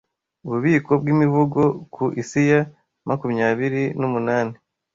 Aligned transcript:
Ububiko 0.45 0.91
bw'Imivugo 1.01 1.61
ku 1.93 2.03
Isiya 2.21 2.59
makumyabiri 3.07 3.83
numunani 3.99 4.55